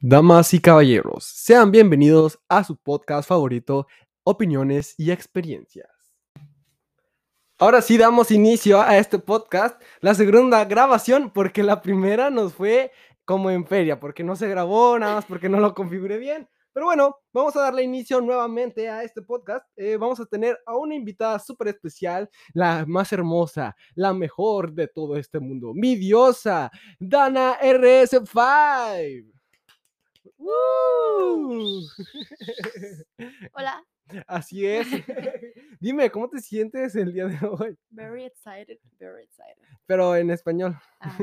[0.00, 3.86] Damas y caballeros, sean bienvenidos a su podcast favorito,
[4.24, 5.88] Opiniones y Experiencias.
[7.58, 12.92] Ahora sí damos inicio a este podcast, la segunda grabación, porque la primera nos fue
[13.24, 16.46] como en feria, porque no se grabó, nada más porque no lo configuré bien.
[16.74, 19.66] Pero bueno, vamos a darle inicio nuevamente a este podcast.
[19.76, 24.88] Eh, vamos a tener a una invitada súper especial, la más hermosa, la mejor de
[24.88, 26.70] todo este mundo, mi diosa,
[27.00, 29.35] Dana RS5.
[30.36, 31.80] ¡Woo!
[33.52, 33.84] Hola,
[34.26, 34.86] Así es.
[35.80, 37.76] Dime, ¿cómo te sientes el día de hoy?
[37.90, 39.56] very excited, very excited.
[39.86, 40.76] Pero en español.
[41.00, 41.18] Ah,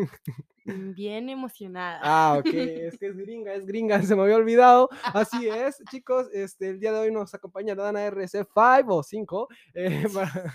[0.65, 1.99] mm, bien emocionada.
[2.03, 4.89] Ah, ok, es que es gringa, es gringa, se me había olvidado.
[5.03, 9.47] Así es, chicos, este, el día de hoy nos acompaña Dana RC5 o 5.
[9.73, 10.53] eh, para-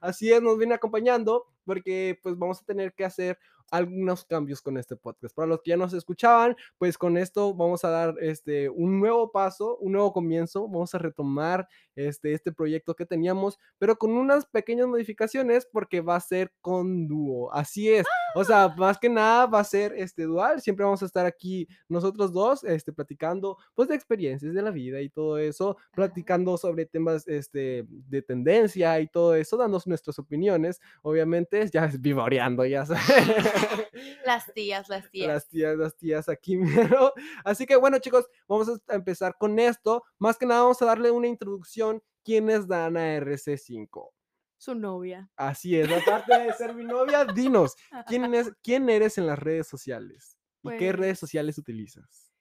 [0.00, 3.38] Así es, nos viene acompañando porque pues vamos a tener que hacer
[3.70, 5.34] algunos cambios con este podcast.
[5.34, 9.32] Para los que ya nos escuchaban, pues con esto vamos a dar este, un nuevo
[9.32, 10.68] paso, un nuevo comienzo.
[10.68, 11.66] Vamos a retomar
[11.96, 17.08] este, este proyecto que teníamos, pero con unas pequeñas modificaciones porque va a ser con
[17.08, 17.52] dúo.
[17.52, 18.06] Así es.
[18.36, 20.60] O sea, más que nada va a ser este dual.
[20.60, 25.00] Siempre vamos a estar aquí nosotros dos, este, platicando pues de experiencias de la vida
[25.00, 30.80] y todo eso, platicando sobre temas este, de tendencia y todo eso, dando nuestras opiniones.
[31.02, 33.02] Obviamente, ya es vivoreando, ya sabes.
[34.26, 35.28] Las tías, las tías.
[35.28, 36.56] Las tías, las tías aquí,
[36.96, 37.12] mero.
[37.44, 40.02] Así que bueno, chicos, vamos a empezar con esto.
[40.18, 42.02] Más que nada, vamos a darle una introducción.
[42.24, 44.10] ¿Quién es Dana RC5?
[44.56, 45.28] Su novia.
[45.36, 47.74] Así es, aparte de ser mi novia, dinos,
[48.06, 50.38] ¿quién, es, quién eres en las redes sociales?
[50.62, 52.32] ¿Y qué redes Pues- sociales utilizas?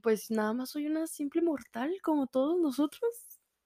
[0.00, 3.10] Pues nada más soy una simple mortal, como todos nosotros.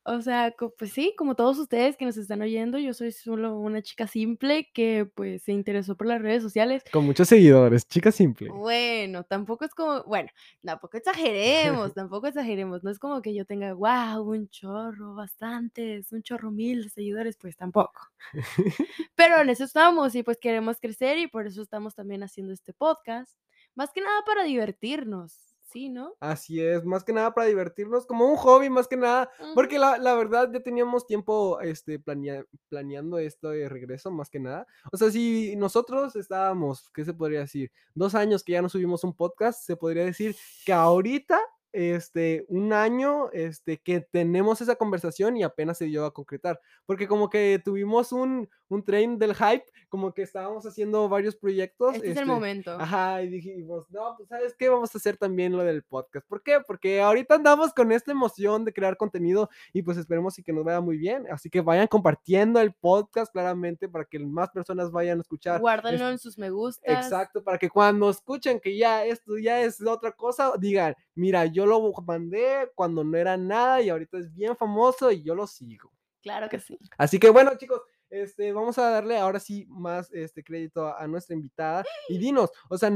[0.02, 3.82] O sea, pues sí, como todos ustedes que nos están oyendo, yo soy solo una
[3.82, 6.82] chica simple que pues se interesó por las redes sociales.
[6.90, 8.48] Con muchos seguidores, chica simple.
[8.48, 10.30] Bueno, tampoco es como, bueno,
[10.64, 10.96] tampoco
[11.84, 16.50] exageremos, tampoco exageremos, no es como que yo tenga, wow, un chorro, bastantes, un chorro
[16.50, 18.00] mil de seguidores, pues tampoco.
[19.14, 22.72] Pero en eso estamos y pues queremos crecer y por eso estamos también haciendo este
[22.72, 23.36] podcast,
[23.75, 26.14] más que nada para divertirnos, ¿sí, no?
[26.20, 29.98] Así es, más que nada para divertirnos, como un hobby, más que nada, porque la,
[29.98, 34.66] la verdad ya teníamos tiempo este, planea- planeando esto de regreso, más que nada.
[34.92, 37.70] O sea, si nosotros estábamos, ¿qué se podría decir?
[37.94, 41.41] Dos años que ya no subimos un podcast, se podría decir que ahorita,
[41.72, 47.08] este, un año, este, que tenemos esa conversación y apenas se dio a concretar, porque
[47.08, 51.97] como que tuvimos un, un tren del hype, como que estábamos haciendo varios proyectos.
[51.97, 52.72] Este es el este, momento.
[52.72, 56.26] Ajá, y dijimos, no, pues sabes qué, vamos a hacer también lo del podcast.
[56.26, 56.60] ¿Por qué?
[56.66, 60.64] Porque ahorita andamos con esta emoción de crear contenido y pues esperemos y que nos
[60.64, 61.26] vaya muy bien.
[61.31, 65.60] Así que vayan compartiendo el podcast claramente para que más personas vayan a escuchar.
[65.60, 67.04] Guárdenlo este- en sus me gustas.
[67.04, 71.59] Exacto, para que cuando escuchen que ya esto ya es otra cosa, digan, mira, yo
[71.66, 75.93] lo mandé cuando no era nada y ahorita es bien famoso y yo lo sigo.
[76.22, 76.78] Claro que sí.
[76.98, 81.06] Así que bueno, chicos, este, vamos a darle ahora sí más este crédito a, a
[81.06, 81.84] nuestra invitada.
[82.09, 82.91] Y dinos, o sea,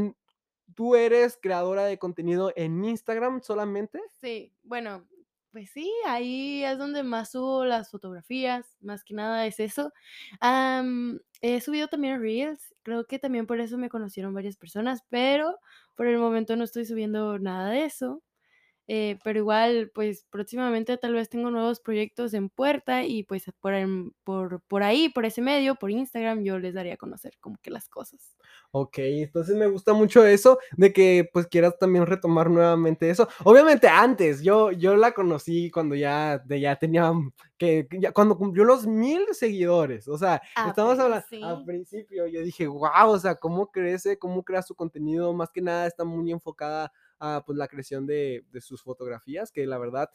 [0.75, 4.01] ¿tú eres creadora de contenido en Instagram solamente?
[4.21, 5.07] Sí, bueno,
[5.55, 9.93] pues sí, ahí es donde más subo las fotografías, más que nada es eso.
[11.41, 15.61] He subido también Reels, creo que también por eso me conocieron varias personas, pero
[15.95, 18.21] por el momento no estoy subiendo nada de eso.
[18.87, 23.72] Eh, pero igual, pues próximamente tal vez tengo nuevos proyectos en puerta y pues por,
[24.25, 27.71] por, por ahí, por ese medio, por Instagram, yo les daría a conocer como que
[27.71, 28.37] las cosas.
[28.73, 33.27] Ok, entonces me gusta mucho eso, de que pues quieras también retomar nuevamente eso.
[33.44, 38.37] Obviamente antes, yo, yo la conocí cuando ya, de, ya tenía, mm, que ya, cuando
[38.37, 41.65] cumplió los mil seguidores, o sea, estamos Apenas, hablando, al sí.
[41.65, 45.87] principio yo dije, wow, o sea, cómo crece, cómo crea su contenido, más que nada
[45.87, 50.11] está muy enfocada a pues la creación de, de sus fotografías, que la verdad...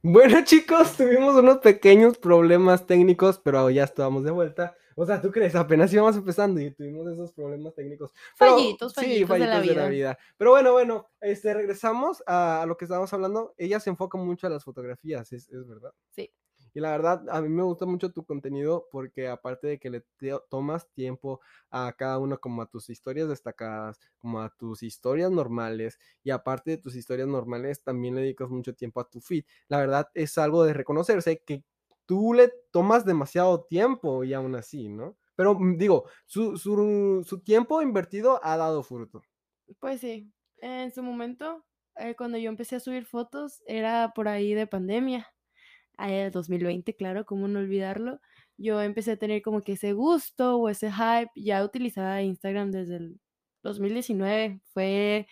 [0.00, 4.76] Bueno chicos, tuvimos unos pequeños problemas técnicos, pero ya estábamos de vuelta.
[4.94, 5.54] O sea, ¿tú crees?
[5.54, 8.12] Apenas íbamos empezando y tuvimos esos problemas técnicos.
[8.38, 10.18] Pero, Fallitos, fallitos de la vida.
[10.36, 13.54] Pero bueno, bueno, este, regresamos a, a lo que estábamos hablando.
[13.56, 15.92] Ella se enfoca mucho a las fotografías, es, es verdad.
[16.10, 16.32] Sí.
[16.74, 20.04] Y la verdad, a mí me gusta mucho tu contenido porque aparte de que le
[20.50, 25.98] tomas tiempo a cada una, como a tus historias destacadas, como a tus historias normales,
[26.22, 29.44] y aparte de tus historias normales, también le dedicas mucho tiempo a tu feed.
[29.68, 31.64] La verdad es algo de reconocerse que
[32.06, 35.16] tú le tomas demasiado tiempo y aún así, ¿no?
[35.36, 39.22] Pero mm, digo, su, su, su tiempo invertido ha dado fruto.
[39.80, 41.64] Pues sí, en su momento,
[41.96, 45.28] eh, cuando yo empecé a subir fotos, era por ahí de pandemia.
[45.98, 48.20] Eh, 2020, claro, cómo no olvidarlo.
[48.56, 51.30] Yo empecé a tener como que ese gusto o ese hype.
[51.36, 53.20] Ya utilizaba Instagram desde el
[53.62, 54.60] 2019.
[54.72, 55.26] Fue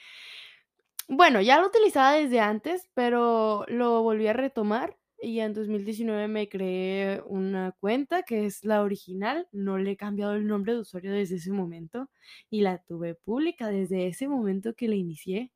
[1.08, 6.48] Bueno, ya lo utilizaba desde antes, pero lo volví a retomar y en 2019 me
[6.48, 9.48] creé una cuenta que es la original.
[9.52, 12.10] No le he cambiado el nombre de usuario desde ese momento
[12.50, 15.52] y la tuve pública desde ese momento que la inicié.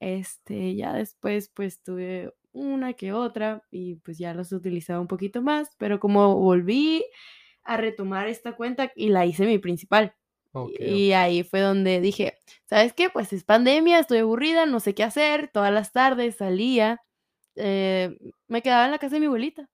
[0.00, 5.42] Este, ya después pues tuve una que otra y pues ya los utilizaba un poquito
[5.42, 7.04] más, pero como volví
[7.64, 10.14] a retomar esta cuenta y la hice mi principal.
[10.78, 13.10] Y ahí fue donde dije, ¿sabes qué?
[13.10, 15.50] Pues es pandemia, estoy aburrida, no sé qué hacer.
[15.52, 17.00] Todas las tardes salía,
[17.56, 18.18] eh,
[18.48, 19.68] me quedaba en la casa de mi abuelita.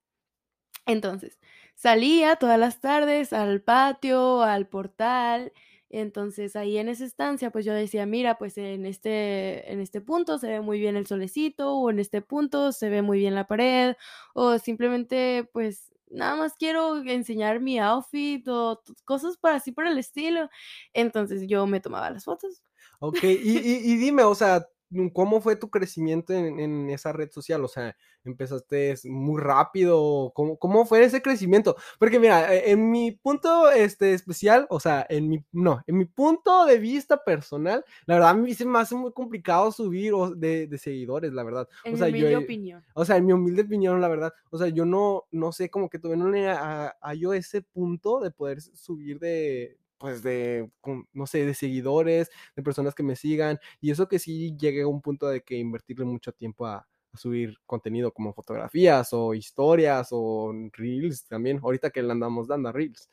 [0.87, 1.39] Entonces,
[1.75, 5.53] salía todas las tardes al patio, al portal.
[6.01, 10.39] Entonces, ahí en esa estancia, pues yo decía, mira, pues en este, en este punto
[10.39, 13.47] se ve muy bien el solecito, o en este punto se ve muy bien la
[13.47, 13.95] pared,
[14.35, 19.99] o simplemente, pues nada más quiero enseñar mi outfit o cosas para así por el
[19.99, 20.51] estilo.
[20.93, 22.63] Entonces yo me tomaba las fotos.
[22.99, 24.67] Ok, y, y, dime, o sea,
[25.13, 27.65] ¿cómo fue tu crecimiento en, esa red social?
[27.65, 30.33] O sea, ¿empezaste muy rápido?
[30.35, 31.77] ¿Cómo, ¿Cómo, fue ese crecimiento?
[31.99, 36.05] Porque mira, e, en mi punto este, especial, o sea, en mi, no, en mi
[36.05, 40.67] punto de vista personal, la verdad a mí se me hace muy complicado subir de,
[40.67, 41.69] de seguidores, la verdad.
[41.85, 42.85] En o sea, mi humilde opinión.
[42.95, 44.33] O sea, en mi humilde opinión, la verdad.
[44.51, 48.31] O sea, yo no, no sé, como que todavía no le hallo ese punto de
[48.31, 50.71] poder subir de, pues de,
[51.15, 54.87] no sé, de seguidores, de personas que me sigan, y eso que sí llegué a
[54.87, 60.53] un punto de que invertirle mucho tiempo a, subir contenido como fotografías o historias o
[60.73, 63.09] reels también, ahorita que le andamos dando a reels.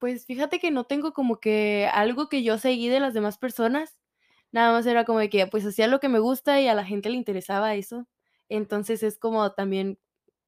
[0.00, 4.00] Pues fíjate que no tengo como que algo que yo seguí de las demás personas,
[4.50, 6.84] nada más era como de que pues hacía lo que me gusta y a la
[6.84, 8.08] gente le interesaba eso,
[8.48, 10.00] entonces es como también,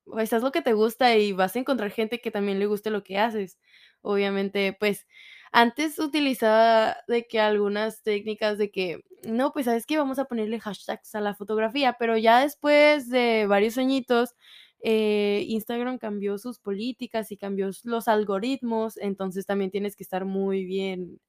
[0.07, 2.91] pues haz lo que te gusta y vas a encontrar gente que también le guste
[2.91, 3.61] lo que haces,
[4.01, 5.07] obviamente pues
[5.53, 10.61] antes utilizaba de que algunas técnicas de que, no, pues sabes que vamos a ponerle
[10.61, 14.35] hashtags a la fotografía, pero ya después de varios añitos,
[14.83, 20.65] eh, Instagram cambió sus políticas y cambió los algoritmos, entonces también tienes que estar muy
[20.65, 21.21] bien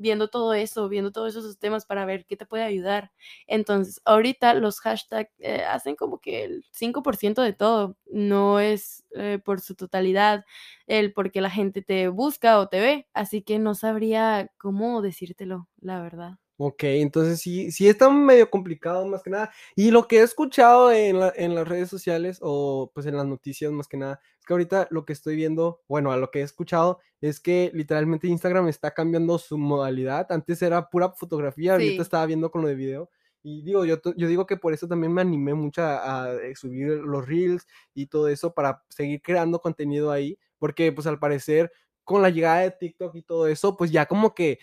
[0.00, 3.12] viendo todo eso, viendo todos esos temas para ver qué te puede ayudar.
[3.46, 9.38] Entonces, ahorita los hashtags eh, hacen como que el 5% de todo, no es eh,
[9.44, 10.44] por su totalidad
[10.86, 15.68] el porque la gente te busca o te ve, así que no sabría cómo decírtelo,
[15.80, 16.38] la verdad.
[16.60, 19.52] Ok, entonces sí, sí está medio complicado más que nada.
[19.76, 23.70] Y lo que he escuchado en, en, las redes sociales o pues en las noticias
[23.70, 26.42] más que nada, es que ahorita lo que estoy viendo, bueno, a lo que he
[26.42, 30.26] escuchado es que literalmente Instagram está cambiando su modalidad.
[30.32, 33.08] Antes era pura fotografía, ahorita estaba viendo con lo de video.
[33.44, 36.88] Y digo, yo, yo digo que por eso también me animé mucho a, eh, subir
[36.88, 41.70] los reels y todo eso para seguir creando contenido ahí, porque pues al parecer
[42.02, 44.58] con la llegada de TikTok y todo eso, pues ya como que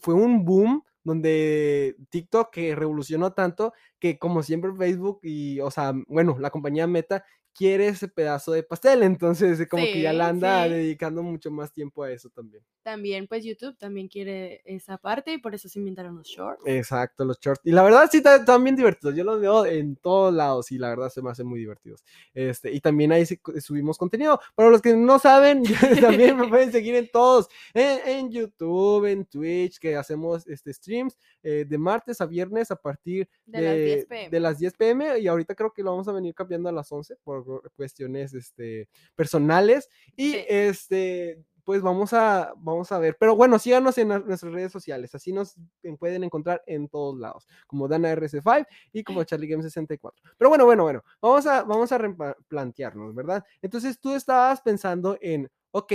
[0.00, 5.92] fue un boom donde TikTok que revolucionó tanto que como siempre Facebook y, o sea,
[6.08, 7.24] bueno, la compañía Meta
[7.54, 12.02] quiere ese pedazo de pastel, entonces como que ya la anda dedicando mucho más tiempo
[12.02, 12.62] a eso también.
[12.82, 16.62] También pues YouTube también quiere esa parte y por eso se inventaron los shorts.
[16.66, 17.62] Exacto, los shorts.
[17.64, 20.90] Y la verdad sí están bien divertidos, yo los veo en todos lados y la
[20.90, 22.04] verdad se me hacen muy divertidos.
[22.34, 23.24] Este, y también ahí
[23.60, 24.40] subimos contenido.
[24.54, 25.62] Para los que no saben,
[26.00, 31.64] también me pueden seguir en todos, en, YouTube, en Twitch, que hacemos este, streams eh,
[31.66, 34.30] de martes a viernes a partir de, las 10 pm.
[34.30, 36.90] de las 10 pm y ahorita creo que lo vamos a venir cambiando a las
[36.90, 37.43] 11 por
[37.76, 39.88] cuestiones este, personales.
[40.16, 43.16] Y este, pues vamos a, vamos a ver.
[43.18, 45.14] Pero bueno, síganos en nuestras redes sociales.
[45.14, 45.56] Así nos
[45.98, 50.22] pueden encontrar en todos lados, como Dana RC5 y como Charlie Game 64.
[50.36, 53.44] Pero bueno, bueno, bueno, vamos a, vamos a replantearnos, ¿verdad?
[53.62, 55.92] Entonces tú estabas pensando en, ok,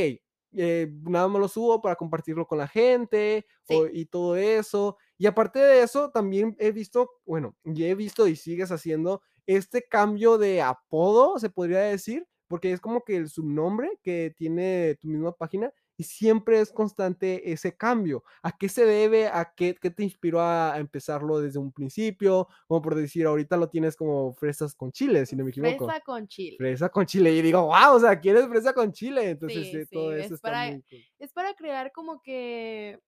[0.53, 3.45] eh, nada más lo subo para compartirlo con la gente
[3.93, 4.97] y todo eso.
[5.17, 9.21] Y aparte de eso, también he visto, bueno, ya he visto y sigues haciendo
[9.57, 14.95] este cambio de apodo, se podría decir, porque es como que el subnombre que tiene
[15.01, 18.23] tu misma página y siempre es constante ese cambio.
[18.43, 19.27] ¿A qué se debe?
[19.27, 22.47] ¿A qué, qué te inspiró a, empezarlo desde un principio?
[22.67, 25.87] Como por decir, ahorita lo tienes como fresas con chile, si no me equivoco.
[25.87, 26.57] Fresa con chile.
[26.57, 27.33] Fresa con chile.
[27.33, 29.31] Y digo, wow, o sea, ¿quieres fresa con chile?
[29.31, 30.69] Entonces, sí, todo eso es para,
[31.17, 32.99] Es para crear como que,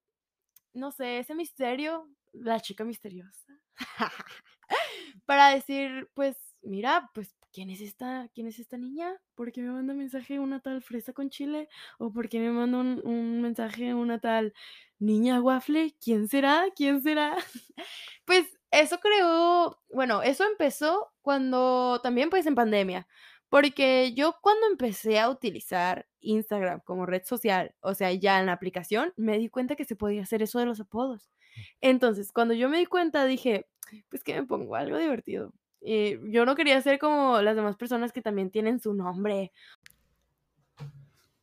[0.73, 3.59] no sé, ese misterio, la chica misteriosa.
[5.25, 9.13] para decir, pues, mira, pues, ¿quién es esta, quién es esta niña?
[9.35, 11.69] ¿Por qué me manda mensaje una tal fresa con chile?
[11.99, 14.53] ¿O por qué me manda un, un mensaje una tal
[14.99, 15.95] niña waffle?
[16.01, 16.65] ¿Quién será?
[16.75, 17.35] ¿Quién será?
[18.25, 23.07] pues eso creó, bueno, eso empezó cuando también pues en pandemia,
[23.49, 28.53] porque yo cuando empecé a utilizar Instagram como red social, o sea, ya en la
[28.53, 31.29] aplicación, me di cuenta que se podía hacer eso de los apodos.
[31.81, 33.67] Entonces, cuando yo me di cuenta, dije,
[34.09, 35.53] Pues que me pongo algo divertido.
[35.81, 39.51] Y yo no quería ser como las demás personas que también tienen su nombre.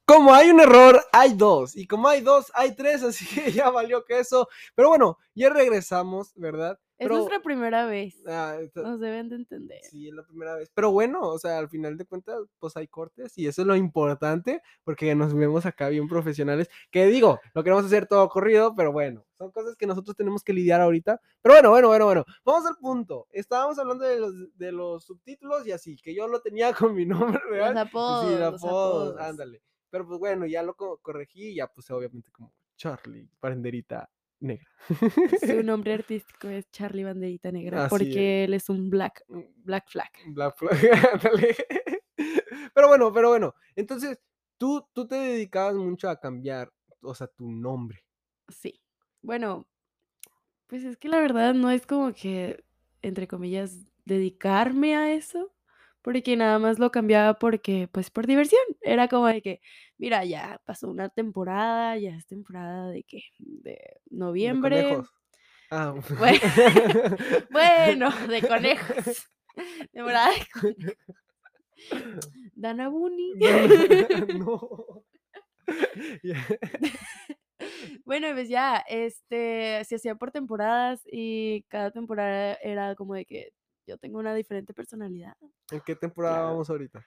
[0.04, 1.76] Como hay un error, hay dos.
[1.76, 3.02] Y como hay dos, hay tres.
[3.02, 4.48] Así que ya valió que eso.
[4.74, 6.78] Pero bueno, ya regresamos, ¿verdad?
[6.98, 8.20] Es Pero- nuestra primera vez.
[8.26, 9.78] Ah, esta- Nos deben de entender.
[9.84, 10.68] Sí, es la primera vez.
[10.74, 13.76] Pero bueno, o sea, al final de cuentas, pues hay cortes y eso es lo
[13.76, 16.68] importante porque nos vemos acá bien profesionales.
[16.90, 20.52] Que digo, lo queremos hacer todo corrido, pero bueno, son cosas que nosotros tenemos que
[20.52, 21.20] lidiar ahorita.
[21.40, 22.24] Pero bueno, bueno, bueno, bueno.
[22.44, 23.28] Vamos al punto.
[23.30, 27.06] Estábamos hablando de los, de los subtítulos y así, que yo lo tenía con mi
[27.06, 27.74] nombre real.
[27.74, 28.24] Los apodos.
[28.26, 29.20] sí, los apodos, apodos.
[29.20, 29.62] ándale.
[29.90, 34.68] Pero pues bueno, ya lo co- corregí y ya puse obviamente como Charlie, banderita negra.
[35.40, 37.90] Su nombre artístico es Charlie Banderita Negra Así es.
[37.90, 39.24] porque él es un black,
[39.64, 40.10] black flag.
[40.28, 40.72] Black Flag,
[41.14, 41.56] ándale.
[42.74, 43.54] Pero bueno, pero bueno.
[43.76, 44.18] Entonces,
[44.56, 48.04] tú, tú te dedicabas mucho a cambiar, o sea, tu nombre.
[48.48, 48.80] Sí.
[49.22, 49.66] Bueno,
[50.66, 52.64] pues es que la verdad no es como que,
[53.02, 55.52] entre comillas, dedicarme a eso,
[56.08, 58.62] porque nada más lo cambiaba porque, pues por diversión.
[58.80, 59.60] Era como de que,
[59.98, 64.82] mira, ya pasó una temporada, ya es temporada de que, de de noviembre.
[64.84, 65.10] conejos.
[65.70, 66.40] Ah, Bueno,
[67.50, 69.28] Bueno, de conejos.
[69.92, 70.96] Temporada de conejos.
[72.54, 73.34] Dana Bunny.
[74.38, 75.04] no.
[78.06, 83.52] Bueno, pues ya, este, se hacía por temporadas y cada temporada era como de que
[83.88, 85.34] yo tengo una diferente personalidad.
[85.70, 86.50] ¿En qué temporada Claro.
[86.50, 87.04] vamos ahorita?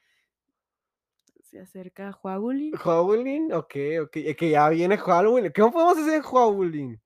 [1.43, 2.71] Se acerca Huaguli.
[2.77, 4.15] Halloween, ok, ok.
[4.15, 5.51] Es que ya viene Halloween.
[5.53, 6.99] ¿Cómo podemos hacer Halloween?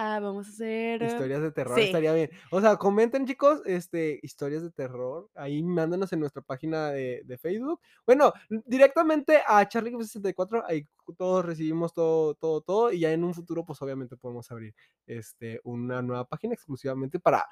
[0.00, 1.02] Ah, vamos a hacer.
[1.02, 1.86] Historias de terror sí.
[1.86, 2.30] estaría bien.
[2.52, 5.28] O sea, comenten, chicos, este, historias de terror.
[5.34, 7.80] Ahí mándanos en nuestra página de, de Facebook.
[8.06, 8.32] Bueno,
[8.64, 10.62] directamente a Charlie 64.
[10.68, 12.92] Ahí todos recibimos todo, todo, todo.
[12.92, 14.72] Y ya en un futuro, pues obviamente podemos abrir
[15.04, 17.44] este, una nueva página exclusivamente para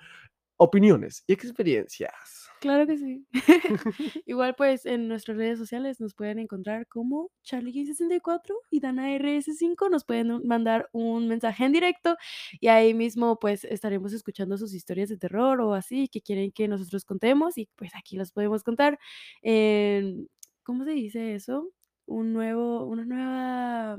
[0.58, 2.50] opiniones y experiencias.
[2.60, 3.26] Claro que sí.
[4.26, 9.90] Igual, pues en nuestras redes sociales nos pueden encontrar como CharlieGay64 y DanaRS5.
[9.90, 12.16] Nos pueden mandar un mensaje en directo
[12.60, 16.68] y ahí mismo, pues estaremos escuchando sus historias de terror o así que quieren que
[16.68, 18.98] nosotros contemos y pues aquí los podemos contar.
[20.62, 21.70] ¿Cómo se dice eso?
[22.06, 23.98] Un nuevo, una nueva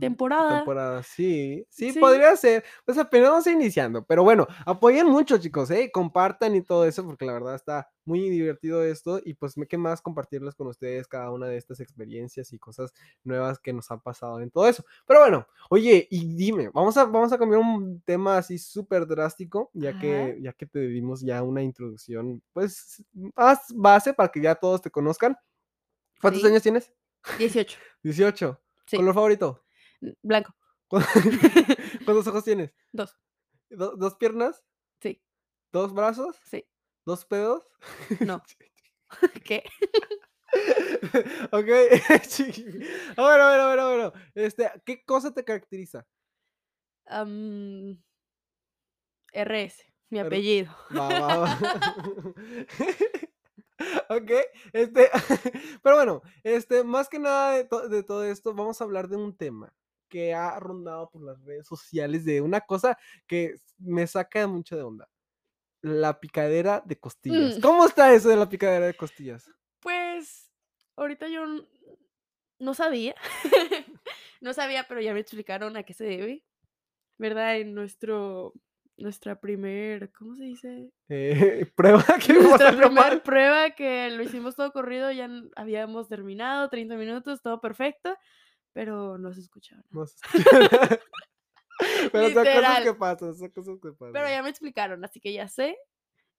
[0.00, 0.56] temporada.
[0.58, 1.98] temporada, sí, sí, Sí.
[2.00, 2.64] podría ser.
[2.84, 5.90] Pues apenas vamos iniciando, pero bueno, apoyen mucho, chicos, ¿eh?
[5.92, 9.78] Compartan y todo eso, porque la verdad está muy divertido esto y pues me qué
[9.78, 12.92] más compartirles con ustedes cada una de estas experiencias y cosas
[13.24, 14.84] nuevas que nos han pasado en todo eso.
[15.06, 19.70] Pero bueno, oye, y dime, vamos a, vamos a cambiar un tema así súper drástico,
[19.74, 23.02] ya que, ya que te dimos ya una introducción, pues,
[23.34, 25.36] más base para que ya todos te conozcan.
[26.20, 26.48] ¿Cuántos Sí.
[26.48, 26.92] años tienes?
[27.38, 27.78] 18.
[28.02, 28.60] 18.
[28.86, 28.96] Sí.
[28.96, 29.64] ¿Color favorito?
[30.22, 30.54] Blanco.
[32.04, 32.74] ¿Cuántos ojos tienes?
[32.92, 33.16] Dos.
[33.70, 34.62] ¿Do- ¿Dos piernas?
[35.00, 35.22] Sí.
[35.72, 36.36] ¿Dos brazos?
[36.44, 36.64] Sí.
[37.04, 37.64] ¿Dos pedos?
[38.20, 38.42] No.
[39.44, 39.64] ¿Qué?
[41.50, 41.68] ok.
[43.16, 44.12] Ah, bueno, bueno, bueno, bueno.
[44.34, 46.06] Este, ¿qué cosa te caracteriza?
[49.32, 50.74] RS, mi apellido.
[50.96, 51.58] Va, va, va.
[54.08, 54.30] ok,
[54.72, 55.10] este,
[55.82, 59.16] pero bueno, este, más que nada de, to- de todo esto, vamos a hablar de
[59.16, 59.72] un tema
[60.08, 64.82] que ha rondado por las redes sociales de una cosa que me saca mucho de
[64.82, 65.08] onda.
[65.80, 67.58] La picadera de costillas.
[67.58, 67.60] Mm.
[67.60, 69.50] ¿Cómo está eso de la picadera de costillas?
[69.80, 70.50] Pues
[70.96, 71.44] ahorita yo
[72.58, 73.14] no sabía.
[74.40, 76.44] no sabía, pero ya me explicaron a qué se debe.
[77.18, 77.58] ¿Verdad?
[77.58, 78.54] En nuestro
[78.96, 80.90] nuestra primer, ¿cómo se dice?
[81.08, 83.22] Eh, prueba que Nuestra mal.
[83.22, 88.16] prueba que lo hicimos todo corrido, ya habíamos terminado, 30 minutos, todo perfecto,
[88.72, 89.82] pero no se escuchaba.
[89.90, 90.16] No se.
[92.12, 94.12] Pero son cosas que pasan, son cosas que pasan.
[94.12, 95.76] Pero ya me explicaron, así que ya sé.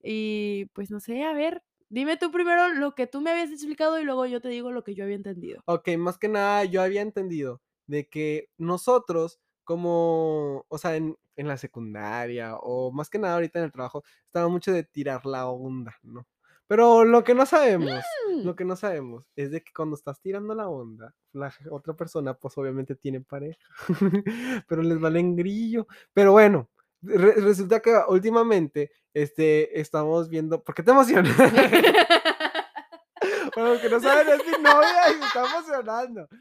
[0.01, 3.99] Y pues no sé, a ver, dime tú primero lo que tú me habías explicado
[3.99, 5.61] y luego yo te digo lo que yo había entendido.
[5.65, 11.47] Ok, más que nada yo había entendido de que nosotros como, o sea, en, en
[11.49, 15.47] la secundaria o más que nada ahorita en el trabajo, estaba mucho de tirar la
[15.47, 16.25] onda, ¿no?
[16.67, 17.91] Pero lo que no sabemos,
[18.31, 18.43] Mm.
[18.45, 22.33] lo que no sabemos es de que cuando estás tirando la onda, la otra persona
[22.33, 23.59] pues obviamente tiene pareja,
[24.67, 25.85] pero les valen grillo.
[26.13, 26.69] Pero bueno,
[27.03, 31.35] re- resulta que últimamente este, estamos viendo, ¿por qué te emocionas?
[33.55, 36.27] Para los que no saben, es mi novia y se está emocionando.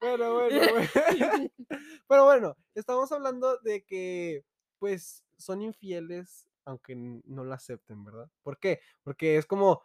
[0.00, 1.47] Bueno, bueno, bueno.
[2.08, 4.44] Pero bueno, estamos hablando de que,
[4.78, 8.28] pues, son infieles, aunque no lo acepten, ¿verdad?
[8.42, 8.80] ¿Por qué?
[9.02, 9.82] Porque es como,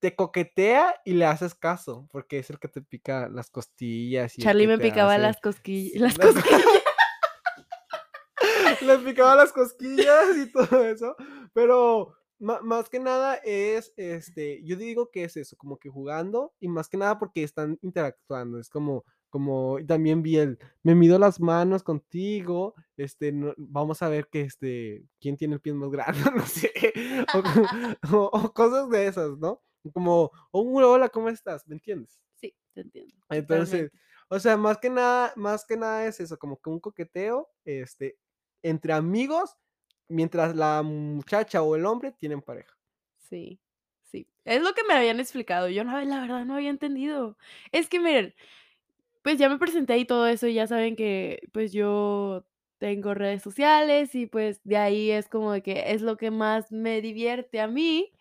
[0.00, 4.38] te coquetea y le haces caso, porque es el que te pica las costillas.
[4.38, 6.00] Y Charlie me picaba hace- las cosquillas.
[6.00, 6.62] Las las- cosquillas.
[8.82, 11.16] les picaba las cosquillas y todo eso,
[11.52, 16.68] pero más que nada es, este, yo digo que es eso, como que jugando y
[16.68, 19.04] más que nada porque están interactuando, es como,
[19.34, 24.42] como, también vi el, me mido las manos contigo, este, no- vamos a ver que,
[24.42, 26.70] este, quién tiene el pie más grande, no sé,
[27.34, 27.42] o,
[28.12, 29.60] co- o- o cosas de esas, ¿no?
[29.92, 31.66] Como, oh, hola, ¿cómo estás?
[31.66, 32.20] ¿Me entiendes?
[32.36, 33.12] Sí, te entiendo.
[33.28, 33.98] Entonces, totalmente.
[34.28, 38.16] o sea, más que nada, más que nada es eso, como que un coqueteo, este,
[38.62, 39.56] entre amigos,
[40.06, 42.72] mientras la muchacha o el hombre tienen pareja.
[43.18, 43.60] Sí,
[44.04, 44.28] sí.
[44.44, 45.68] Es lo que me habían explicado.
[45.68, 47.36] Yo no, la verdad no había entendido.
[47.72, 48.34] Es que miren,
[49.24, 52.46] pues ya me presenté y todo eso, y ya saben que pues yo
[52.78, 56.70] tengo redes sociales y pues de ahí es como de que es lo que más
[56.72, 58.12] me divierte a mí.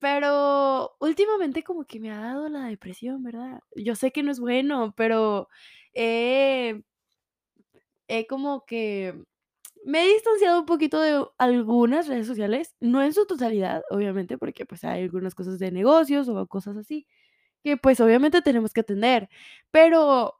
[0.00, 3.60] Pero últimamente como que me ha dado la depresión, ¿verdad?
[3.74, 5.48] Yo sé que no es bueno, pero
[5.94, 6.82] he,
[8.08, 9.14] he como que
[9.84, 14.66] me he distanciado un poquito de algunas redes sociales, no en su totalidad, obviamente, porque
[14.66, 17.06] pues hay algunas cosas de negocios o cosas así,
[17.64, 19.28] que pues obviamente tenemos que atender,
[19.72, 20.34] pero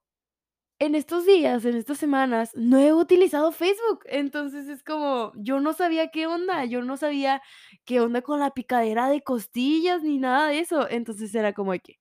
[0.81, 5.73] en estos días, en estas semanas, no he utilizado Facebook, entonces es como, yo no
[5.75, 7.43] sabía qué onda, yo no sabía
[7.87, 11.99] qué onda con la picadera de costillas ni nada de eso, entonces era como que,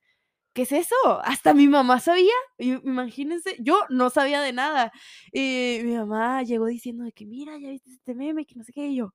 [0.54, 0.96] ¿qué es eso?
[1.26, 4.92] Hasta mi mamá sabía, imagínense, yo no sabía de nada,
[5.34, 8.74] y mi mamá llegó diciendo de que: "Mira, ¿ya viste este meme?, que no sé
[8.74, 9.14] qué", y yo: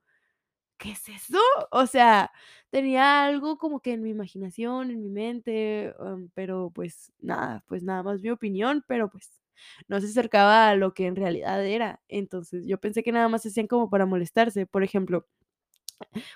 [0.78, 1.38] "¿Qué es eso?".
[1.72, 2.30] O sea,
[2.70, 7.82] tenía algo como que en mi imaginación, en mi mente, am, pero pues nada, pues
[7.82, 9.40] nada más mi opinión, pero pues
[9.88, 12.00] no se acercaba a lo que en realidad era.
[12.08, 14.66] Entonces, yo pensé que nada más hacían como para molestarse.
[14.66, 15.26] Por ejemplo,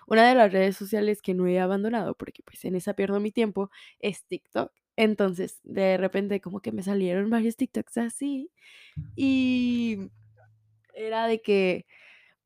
[0.07, 3.33] una de las redes sociales que no he abandonado, porque, pues, en esa pierdo mi
[3.33, 3.71] tiempo,
[4.01, 4.73] es TikTok.
[4.97, 8.51] Entonces, de repente como que me salieron varios TikToks así,
[9.17, 10.11] y
[10.95, 11.87] era de que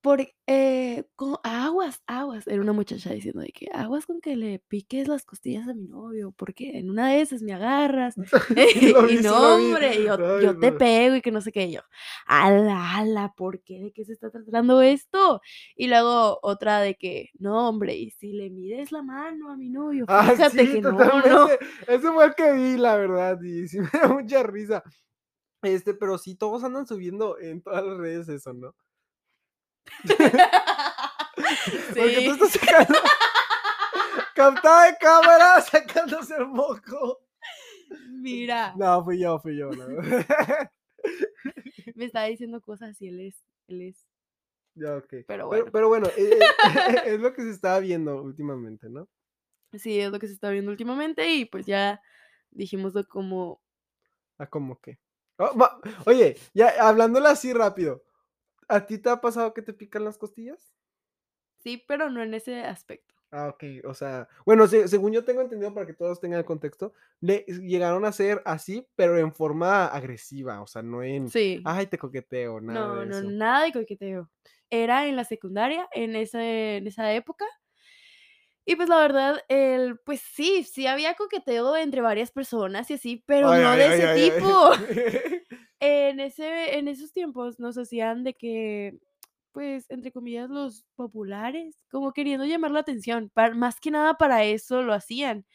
[0.07, 4.61] por eh, co aguas, aguas, era una muchacha diciendo de que: "Aguas con que le
[4.61, 8.15] piques las costillas a mi novio, porque en una de esas me agarras,
[9.01, 11.81] y no, hombre, yo Ay, yo te pego", y que no sé qué, y yo:
[12.27, 13.81] "Ala, ala, ¿por qué?
[13.83, 15.41] ¿De qué se está tratando esto?".
[15.77, 19.71] Y luego otra de que: "No, hombre, y si le mides la mano a mi
[19.71, 21.51] novio, Ah, fíjate sí, que no, no".
[21.89, 24.83] Ese fue el que vi, la verdad, y sí me da mucha risa.
[25.63, 28.75] Este, pero sí, todos andan subiendo en todas las redes eso, ¿no?
[31.97, 32.99] Porque tú estás sacando
[34.35, 37.21] captada de cámara, sacándose el moco.
[38.09, 39.71] Mira, No, fui yo, fui yo,
[41.95, 44.07] me estaba diciendo cosas y él es él es
[44.75, 45.25] Ya, okey.
[45.25, 45.67] pero bueno.
[45.73, 46.41] pero bueno, eh, eh,
[47.07, 49.09] es lo que se estaba viendo últimamente, ¿no?
[49.73, 52.01] Sí, es lo que se está viendo últimamente y, pues, ya
[52.51, 53.61] dijimos de cómo
[54.39, 54.99] Ah, ¿cómo qué?
[55.39, 55.51] Oh,
[56.07, 58.03] oye, ya hablándolo así rápido,
[58.69, 60.75] ¿a ti te ha pasado que te pican las costillas?
[61.59, 63.15] sí, pero no en ese aspecto.
[63.33, 66.45] Ah, okey, o sea, bueno, se según yo tengo entendido, para que todos tengan el
[66.45, 71.65] contexto, le llegaron a ser así, pero en forma agresiva, o sea, no en: Sí.
[71.65, 73.35] "Ay, te coqueteo", nada No, de no, eso.
[73.41, 74.31] nada de coqueteo.
[74.71, 77.47] Era en la secundaria, en ese en esa época.
[78.69, 83.23] Y, pues, la verdad, el pues sí, sí había coqueteo entre varias personas y así,
[83.25, 84.71] pero Ay, no ay, de ay, ese tipo.
[85.89, 88.99] En ese en esos tiempos nos hacían de que,
[89.53, 94.45] pues, entre comillas, los populares, como queriendo llamar la atención, par más que nada para
[94.45, 95.47] eso lo hacían.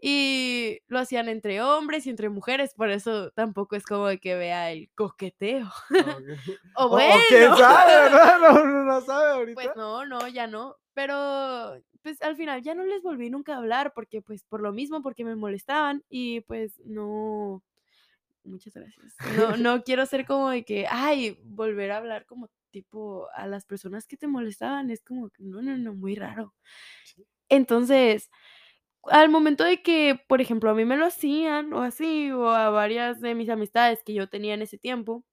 [0.00, 4.36] Y lo hacían entre hombres y entre mujeres, por eso tampoco es como de que
[4.36, 5.70] vea el coqueteo.
[6.74, 7.56] O O o quién bueno.
[7.56, 8.10] sabe.
[8.10, 9.74] No no sabe Pues ahorita.
[9.74, 10.76] no, no, ya no.
[10.94, 14.72] Pero, pues, al final ya no les volví nunca a hablar porque, pues, por lo
[14.72, 17.62] mismo, porque me molestaban y, pues, no
[18.46, 19.18] muchas gracias.
[19.24, 23.64] No no quiero ser como de que, ay, volver a hablar como tipo a las
[23.66, 26.54] personas que te molestaban, es como que no, no, no, muy raro.
[27.50, 28.30] Entonces,
[29.04, 32.70] al momento de que, por ejemplo, a mí me lo hacían o así, o a
[32.70, 35.24] varias de mis amistades que yo tenía en ese tiempo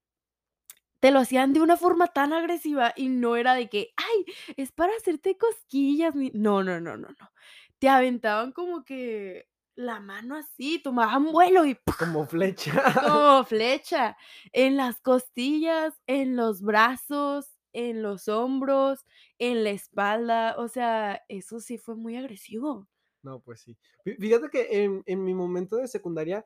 [1.00, 4.26] te lo hacían de una forma tan agresiva y no era de que: "Ay,
[4.58, 7.32] es para hacerte cosquillas", no, no, no, no, no.
[7.80, 12.72] Te aventaban como que la mano así, tomaban vuelo y Como flecha.
[13.12, 14.18] como flecha,
[14.52, 19.06] en las costillas, en los brazos, en los hombros,
[19.40, 22.88] en la espalda, o sea, eso sí fue muy agresivo.
[23.24, 23.78] No, pues sí.
[24.20, 26.46] Fíjate que en en mi momento de secundaria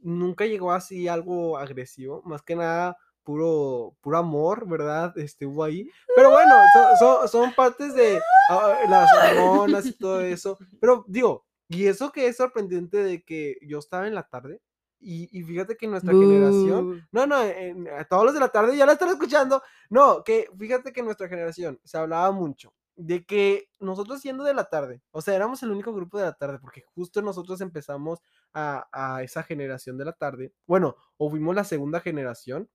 [0.00, 5.16] nunca llegó así algo agresivo, más que nada puro puro amor, ¿verdad?
[5.18, 5.90] Este, hubo ahí.
[6.14, 10.58] Pero bueno, son son son partes de, ah, las hormonas y todo eso.
[10.80, 14.60] Pero digo, y eso que es sorprendente de que yo estaba en la tarde
[15.00, 16.96] y, y fíjate que nuestra generación, Bú.
[17.12, 19.62] no, no, en- a todos los de la tarde ya la están escuchando.
[19.90, 24.64] No, que fíjate que nuestra generación se hablaba mucho de que nosotros siendo de la
[24.70, 28.20] tarde, o sea, éramos el único grupo de la tarde, porque justo nosotros empezamos
[28.52, 30.52] a, a esa generación de la tarde.
[30.66, 32.70] Bueno, o fuimos la segunda generación.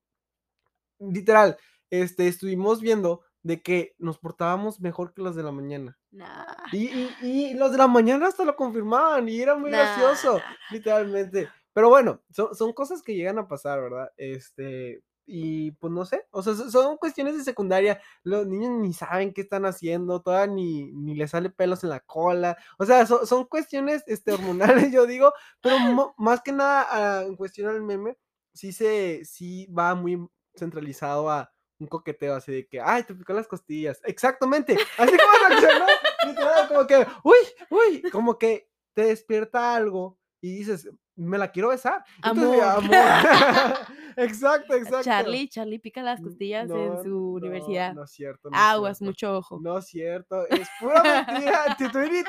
[0.99, 1.57] Literal,
[1.89, 5.97] este, estuvimos viendo de que nos portábamos mejor que los de la mañana.
[6.11, 9.77] Nah, Y, y- y los de la mañana hasta lo confirmaban y era muy nah,
[9.77, 11.49] gracioso, literalmente.
[11.73, 14.11] Pero bueno, son, son cosas que llegan a pasar, ¿verdad?
[14.17, 18.01] Este, y pues no sé, o sea, so- son cuestiones de secundaria.
[18.23, 21.99] Los niños ni saben qué están haciendo, todavía ni, ni les sale pelos en la
[21.99, 22.57] cola.
[22.79, 25.77] O sea, so- son cuestiones este, hormonales, yo digo, pero
[26.17, 28.17] más que nada ah, en cuestión al meme,
[28.53, 33.33] sí se, sí va muy centralizado a un coqueteo así de que, ay, te picó
[33.33, 34.01] las costillas.
[34.03, 35.85] Exactamente, así como reaccionó,
[36.27, 37.37] literal, como que, uy,
[37.69, 42.03] uy, como que te despierta algo y dices, me la quiero besar.
[42.17, 42.93] Entonces, Amor.
[42.93, 42.95] amor.
[44.17, 45.03] exacto, exacto.
[45.03, 47.93] Charlie, Charlie pica las costillas no, en su no, universidad.
[47.93, 48.49] No es cierto.
[48.49, 49.11] No Aguas, cierto.
[49.11, 49.59] mucho ojo.
[49.61, 51.75] No es cierto, es pura mentira.
[51.77, 52.21] Si tú ni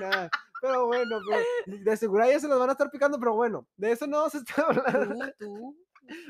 [0.00, 0.30] nada.
[0.60, 1.42] Pero bueno, pero
[1.84, 4.38] de seguro ya se los van a estar picando, pero bueno, de eso no se
[4.38, 5.32] está hablando.
[5.38, 5.76] Tú,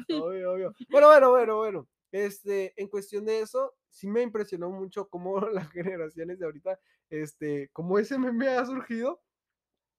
[0.07, 0.23] tú.
[0.23, 0.75] Obvio, obvio.
[0.89, 1.89] Bueno, bueno, bueno, bueno.
[2.13, 7.71] Este, en cuestión de eso, sí me impresionó mucho cómo las generaciones de ahorita, este,
[7.73, 9.23] cómo ese meme ha surgido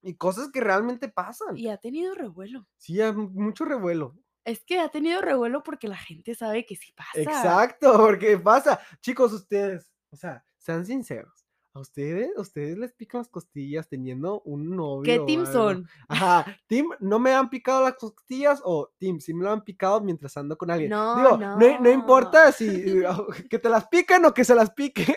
[0.01, 1.57] y cosas que realmente pasan.
[1.57, 2.67] Y ha tenido revuelo.
[2.77, 4.17] Sí, mu- mucho revuelo.
[4.43, 7.11] Es que ha tenido revuelo porque la gente sabe que sí pasa.
[7.21, 8.79] Exacto, porque pasa.
[8.99, 11.40] Chicos, ustedes, o sea, sean sinceros.
[11.73, 15.03] ¿A ustedes, a ustedes les pican las costillas teniendo un novio?
[15.03, 15.53] ¿Qué team algo?
[15.53, 15.87] son?
[16.09, 20.01] Ajá, Tim, no me han picado las costillas o Tim, sí me lo han picado
[20.01, 20.89] mientras ando con alguien.
[20.89, 21.89] No, Digo, no, no no.
[21.89, 23.03] importa si eh,
[23.49, 25.15] que te las piquen o que se las pique.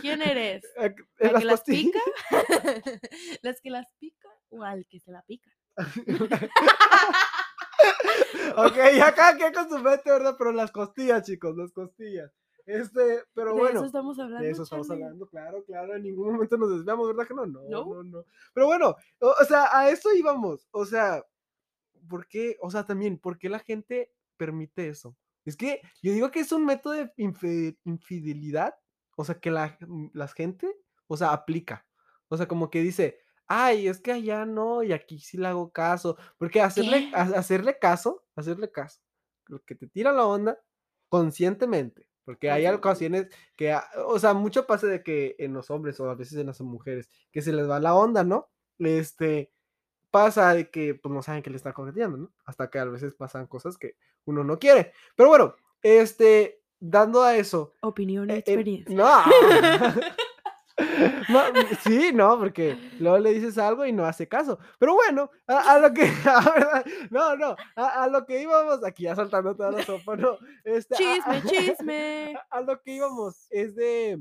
[0.00, 0.64] ¿Quién eres?
[1.20, 2.00] Eh, ¿La las que las pica?
[3.42, 5.50] ¿Las que las pica o al que se la pica?
[8.56, 10.34] ok, ya cada quien con su mente, ¿verdad?
[10.36, 12.32] Pero las costillas, chicos, las costillas.
[12.66, 13.80] Este, pero de bueno.
[13.80, 14.44] eso estamos hablando.
[14.44, 15.04] De eso estamos Charlie.
[15.04, 17.46] hablando, claro, claro, en ningún momento nos desviamos, ¿verdad que no?
[17.46, 17.84] No, No.
[17.84, 18.24] no, no.
[18.54, 21.22] Pero bueno, o, o sea, a eso íbamos, o sea,
[22.08, 22.56] ¿por qué?
[22.60, 25.16] O sea, también, ¿por qué la gente permite eso?
[25.44, 27.12] Es que yo digo que es un método de
[27.84, 28.74] infidelidad,
[29.16, 30.74] o sea, que la, mm, la gente,
[31.06, 31.86] o sea, aplica.
[32.28, 35.70] O sea, como que dice, ay, es que allá no, y aquí sí le hago
[35.70, 36.16] caso.
[36.38, 39.00] Porque hacerle, hacerle caso, hacerle caso,
[39.46, 40.58] lo que te tira la onda
[41.10, 42.08] conscientemente.
[42.24, 46.08] Porque hay ocasiones que, ah, o sea, mucho pasa de que en los hombres o
[46.08, 48.48] a veces en las mujeres, que se les va la onda, ¿no?
[48.78, 49.52] Este,
[50.10, 52.32] pasa de que pues no saben que le están coqueteando, ¿no?
[52.44, 54.92] Hasta que a veces pasan cosas que uno no quiere.
[55.16, 57.72] Pero bueno, este, dando a eso.
[57.82, 58.94] Opinión y eh, eh, experiencia.
[58.96, 59.10] no.
[61.28, 61.42] No,
[61.82, 64.58] sí, no, porque luego le dices algo y no hace caso.
[64.78, 69.04] Pero bueno, a, a lo que, a no, no, a, a lo que íbamos, aquí
[69.04, 72.34] ya saltando toda la sopa, no, este, Chisme, chisme.
[72.50, 74.20] a lo que íbamos es de,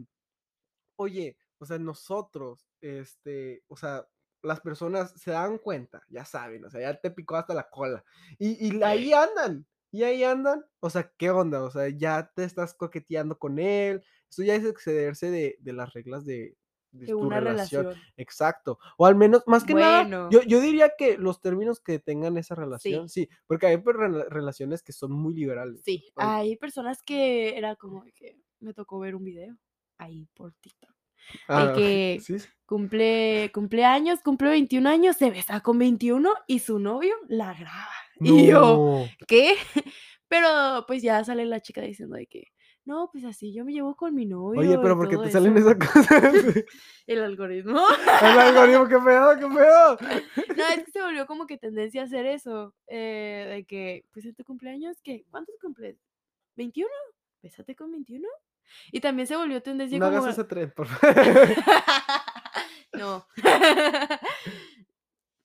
[0.97, 4.05] oye, o sea, nosotros, este, o sea,
[4.41, 8.03] las personas se dan cuenta, ya saben, o sea, ya te picó hasta la cola.
[8.37, 11.63] Y, y ahí andan, y ahí andan, o sea, ¿qué onda?
[11.63, 15.93] O sea, ya te estás coqueteando con él, eso ya es excederse de, de las
[15.93, 16.57] reglas de,
[16.91, 17.83] de De tu una relación.
[17.85, 18.05] relación.
[18.17, 18.79] Exacto.
[18.97, 22.55] O al menos, más que nada, yo, yo diría que los términos que tengan esa
[22.55, 25.81] relación, sí, porque hay rela- relaciones que son muy liberales.
[25.85, 26.49] Sí, Ay.
[26.49, 29.55] hay personas que era como que me tocó ver un video
[29.99, 30.93] ahí por TikTok.
[31.47, 32.47] Ah, que- sí, sí.
[32.65, 37.89] Cumple, cumpleaños, cumple 21 años, se besa con 21 y su novio la graba.
[38.19, 39.05] Y yo, No.
[39.27, 39.55] ¿qué?
[40.27, 42.47] Pero pues ya sale la chica diciendo de que,
[42.85, 44.59] no, pues así yo me llevo con mi novio.
[44.61, 45.69] Oye, pero ¿por qué todo te salen eso".
[45.71, 46.33] esas cosas?
[47.07, 47.79] El algoritmo.
[48.21, 49.97] El algoritmo, qué pedo, qué pedo.
[50.57, 52.73] No, es que se volvió como que tendencia a hacer eso.
[52.87, 55.25] eh, de que, pues en tu cumpleaños, ¿qué?
[55.29, 55.97] ¿Cuántos cumples?
[56.57, 56.87] ¿21?
[57.41, 58.27] Bésate con 21.
[58.91, 60.17] Y también se volvió tendencia No como.
[60.19, 61.15] hagas ese tren, por favor.
[62.93, 63.25] no.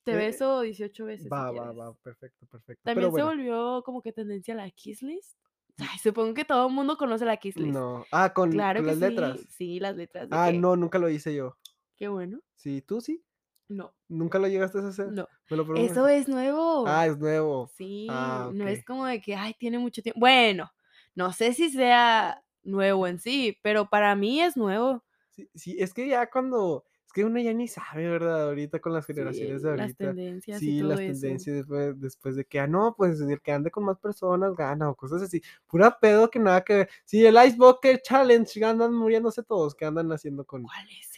[0.04, 1.22] Te Eh, beso 18 veces.
[1.24, 2.81] si Va, va, va, perfecto, perfecto.
[2.85, 5.37] También Pero bueno, se volvió como que tendencia a la Kiss List.
[5.78, 7.74] Ay, supongo que todo el mundo conoce la Kiss List.
[7.74, 8.04] no.
[8.11, 9.38] Ah, con, Claro que las letras.
[9.40, 9.46] sí.
[9.50, 10.28] Sí, las letras.
[10.31, 11.57] de Ah, que, no, nunca lo hice yo.
[11.96, 12.40] Qué bueno.
[12.57, 13.22] Sí, tú sí.
[13.70, 15.12] No, Nunca lo llegaste a hacer.
[15.12, 15.28] no.
[15.50, 15.90] Me lo prometes?
[15.92, 16.85] Eso es nuevo.
[16.88, 17.70] Ah, es nuevo.
[17.76, 20.18] Sí, Ah, no es como de que, ay, tiene mucho tiempo.
[20.20, 20.72] Bueno,
[21.14, 25.05] no sé si sea nuevo en sí, pero para mí es nuevo.
[25.31, 26.85] Sí, sí, es que ya cuando.
[27.07, 28.49] Es que uno ya ni sabe, ¿verdad?
[28.49, 29.97] Ahorita con las Sí, generaciones de las ahorita.
[29.97, 31.05] tendencias y Sí, todo las eso.
[31.05, 34.90] tendencias después, después de que, ah, no, pues el que ande con más personas gana
[34.90, 35.40] o cosas así.
[35.66, 36.90] Pura pedo que nada que ver.
[37.05, 40.71] Sí, el Ice Bucket Challenge andan muriéndose todos, que andan haciendo con.
[40.71, 41.17] ¿Cuál es?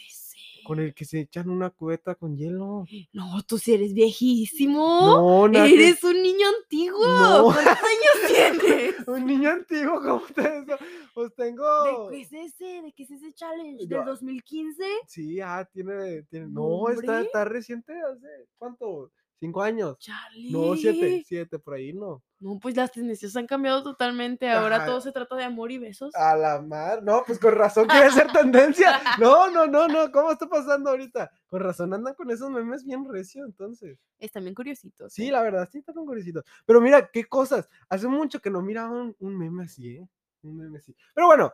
[0.65, 2.85] Con el que se echan una cubeta con hielo.
[3.13, 5.01] No, tú sí eres viejísimo.
[5.07, 7.07] No, nada Eres un niño antiguo.
[7.07, 7.45] No.
[7.45, 9.09] ¿Cuántos años tienes?
[9.09, 10.67] Un niño antiguo como ustedes.
[10.67, 10.77] no,
[11.15, 12.09] Pues ¿De tengo.
[12.11, 12.83] qué es ese?
[12.83, 13.87] ¿De qué es ese challenge?
[13.87, 14.85] ¿Del 2015?
[15.07, 16.23] Sí, ah, tiene.
[16.31, 17.93] tiene- No, está, está reciente.
[17.93, 18.27] ¿Hace
[18.59, 19.11] cuánto?
[19.41, 19.97] ¿Cinco años?
[19.99, 20.51] Chale.
[20.51, 21.25] No, siete.
[21.27, 22.23] Siete, por ahí no.
[22.41, 24.51] No, pues las tendencias han cambiado totalmente.
[24.51, 24.87] Ahora Ajá.
[24.87, 26.15] todo se trata de amor y besos.
[26.15, 27.03] A la mar.
[27.03, 29.01] No, pues con razón quiere ser tendencia.
[29.19, 30.13] No, no, no, no.
[30.13, 31.31] ¿Cómo está pasando ahorita?
[31.49, 33.99] Con razón andan con esos memes bien recio, entonces.
[34.19, 35.11] Están bien curiositos.
[35.11, 35.33] Sí, ¿eh?
[35.33, 36.45] la verdad, sí está con curiosito.
[36.67, 37.67] Pero mira, qué cosas.
[37.89, 40.09] Hace mucho que no miraba un, un meme así, ¿eh?
[40.43, 40.95] Un meme así.
[41.15, 41.51] Pero bueno,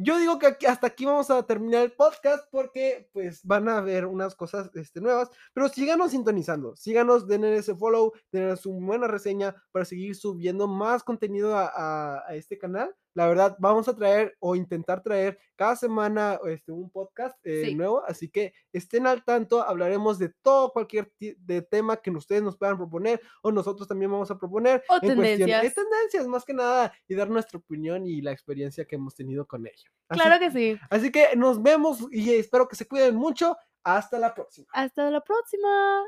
[0.00, 4.06] yo digo que hasta aquí vamos a terminar el podcast porque pues van a ver
[4.06, 5.28] unas cosas este, nuevas.
[5.52, 11.02] Pero síganos sintonizando, síganos, denle ese follow, denle su buena reseña para seguir subiendo más
[11.02, 12.94] contenido a este canal.
[13.14, 17.74] La verdad, vamos a traer o intentar traer cada semana este, un podcast eh, Sí.
[17.74, 18.02] nuevo.
[18.06, 22.76] Así que estén al tanto, hablaremos de todo, cualquier de tema que ustedes nos puedan
[22.76, 24.84] proponer o nosotros también vamos a proponer.
[24.88, 25.74] O en cuestión- eh, tendencias.
[25.74, 29.66] tendencias, más que nada, y dar nuestra opinión y la experiencia que hemos tenido con
[29.66, 29.90] ello.
[30.08, 30.78] Así, Claro que sí.
[30.90, 33.56] así que nos vemos y espero que se cuiden mucho.
[33.84, 34.66] Hasta la próxima.
[34.72, 36.04] Hasta la próxima.